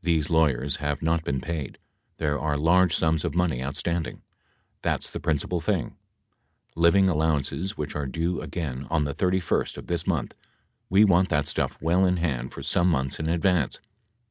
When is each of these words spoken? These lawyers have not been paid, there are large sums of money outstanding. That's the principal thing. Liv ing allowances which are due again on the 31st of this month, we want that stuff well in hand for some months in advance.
These 0.00 0.30
lawyers 0.30 0.76
have 0.76 1.02
not 1.02 1.24
been 1.24 1.42
paid, 1.42 1.76
there 2.16 2.40
are 2.40 2.56
large 2.56 2.96
sums 2.96 3.22
of 3.22 3.34
money 3.34 3.62
outstanding. 3.62 4.22
That's 4.80 5.10
the 5.10 5.20
principal 5.20 5.60
thing. 5.60 5.98
Liv 6.74 6.96
ing 6.96 7.10
allowances 7.10 7.76
which 7.76 7.94
are 7.94 8.06
due 8.06 8.40
again 8.40 8.86
on 8.88 9.04
the 9.04 9.12
31st 9.14 9.76
of 9.76 9.88
this 9.88 10.06
month, 10.06 10.34
we 10.88 11.04
want 11.04 11.28
that 11.28 11.46
stuff 11.46 11.76
well 11.82 12.06
in 12.06 12.16
hand 12.16 12.50
for 12.50 12.62
some 12.62 12.88
months 12.88 13.20
in 13.20 13.28
advance. 13.28 13.78